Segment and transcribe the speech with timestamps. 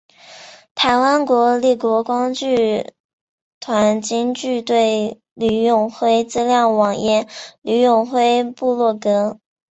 [0.73, 2.91] 台湾国立国光剧
[3.59, 7.27] 团京剧队吕永辉资料网页
[7.61, 9.39] 吕永辉部落格